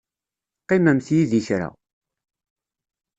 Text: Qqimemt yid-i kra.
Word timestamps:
Qqimemt 0.61 1.07
yid-i 1.15 1.41
kra. 1.47 1.69